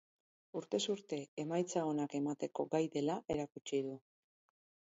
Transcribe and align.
Urtez 0.61 0.79
urte 0.93 1.19
emaitza 1.43 1.83
onak 1.91 2.17
emateko 2.21 2.67
gai 2.73 2.83
dela 2.99 3.21
erakutsi 3.37 3.85
du. 3.91 3.95